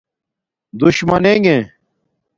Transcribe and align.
دُشمنݣے 0.79 1.57